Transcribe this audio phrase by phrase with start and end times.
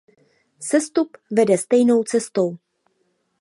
[0.67, 2.49] Sestup vede stejnou cestou.